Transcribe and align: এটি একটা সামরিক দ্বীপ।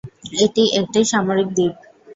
এটি 0.41 0.63
একটা 0.79 0.99
সামরিক 1.11 1.47
দ্বীপ। 1.55 1.75